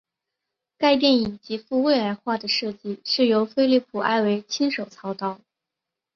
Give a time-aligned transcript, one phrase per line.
[0.79, 5.39] 该电影极富未来化的设计是由菲利普埃维亲手操刀。